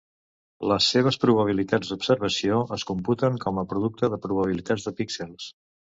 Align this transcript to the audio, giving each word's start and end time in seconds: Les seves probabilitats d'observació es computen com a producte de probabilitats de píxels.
Les 0.71 0.87
seves 0.93 1.19
probabilitats 1.25 1.93
d'observació 1.93 2.63
es 2.79 2.87
computen 2.93 3.39
com 3.47 3.63
a 3.65 3.69
producte 3.75 4.13
de 4.15 4.23
probabilitats 4.29 4.89
de 4.91 4.99
píxels. 5.03 5.57